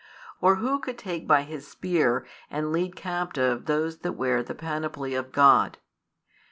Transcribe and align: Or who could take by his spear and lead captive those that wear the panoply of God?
Or 0.41 0.55
who 0.55 0.79
could 0.79 0.97
take 0.97 1.27
by 1.27 1.43
his 1.43 1.67
spear 1.67 2.25
and 2.49 2.71
lead 2.71 2.95
captive 2.95 3.65
those 3.65 3.99
that 3.99 4.13
wear 4.13 4.41
the 4.41 4.55
panoply 4.55 5.13
of 5.13 5.31
God? 5.31 5.77